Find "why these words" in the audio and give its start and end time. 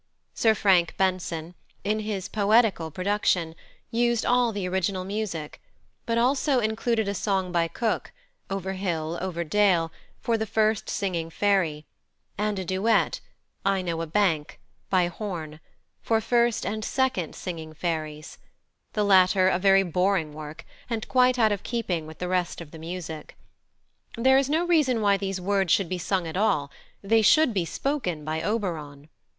25.01-25.71